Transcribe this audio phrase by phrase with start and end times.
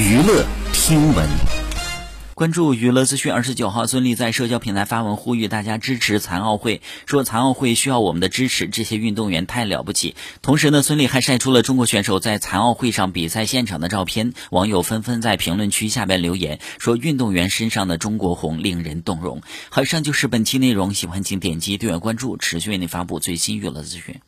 [0.00, 1.28] 娱乐听闻。
[2.34, 3.30] 关注娱乐资讯。
[3.30, 10.16] 二十九号，孙俪在社交平台发文呼吁大家支持残奥会，说残奥会需要我们的支持，这些运动员太了不起。
[10.40, 19.42] 同时呢，孙俪还晒出了中国选手在残奥会上比赛现场的照片，网友纷纷在评论区下边留言说，运动员身上的中国红令人动容。
[19.68, 24.22] 好，以上就是本期内容，喜欢请点击订阅关注，持续为您发布最新娱乐资讯。